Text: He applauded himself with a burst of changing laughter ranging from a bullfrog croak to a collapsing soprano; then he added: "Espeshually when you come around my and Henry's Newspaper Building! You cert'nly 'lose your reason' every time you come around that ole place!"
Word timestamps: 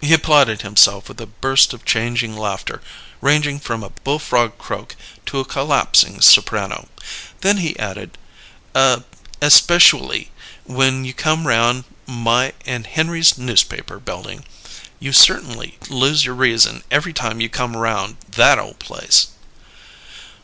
He 0.00 0.14
applauded 0.14 0.62
himself 0.62 1.08
with 1.08 1.20
a 1.20 1.26
burst 1.26 1.72
of 1.74 1.84
changing 1.84 2.36
laughter 2.36 2.80
ranging 3.20 3.58
from 3.58 3.82
a 3.82 3.90
bullfrog 3.90 4.58
croak 4.58 4.94
to 5.26 5.40
a 5.40 5.44
collapsing 5.44 6.20
soprano; 6.20 6.88
then 7.40 7.56
he 7.56 7.76
added: 7.76 8.16
"Espeshually 9.42 10.28
when 10.66 11.04
you 11.04 11.12
come 11.12 11.48
around 11.48 11.82
my 12.06 12.52
and 12.64 12.86
Henry's 12.86 13.36
Newspaper 13.36 13.98
Building! 13.98 14.44
You 15.00 15.10
cert'nly 15.12 15.78
'lose 15.90 16.24
your 16.24 16.36
reason' 16.36 16.84
every 16.92 17.12
time 17.12 17.40
you 17.40 17.48
come 17.48 17.74
around 17.76 18.18
that 18.30 18.60
ole 18.60 18.74
place!" 18.74 19.30